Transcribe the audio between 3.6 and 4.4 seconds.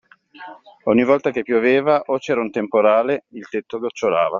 gocciolava.